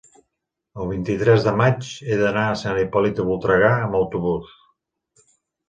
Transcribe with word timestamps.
el 0.83 0.87
vint-i-tres 0.91 1.45
de 1.47 1.53
maig 1.59 1.91
he 2.09 2.17
d'anar 2.23 2.47
a 2.47 2.57
Sant 2.63 2.81
Hipòlit 2.85 3.21
de 3.21 3.29
Voltregà 3.29 3.73
amb 3.77 4.01
autobús. 4.03 4.59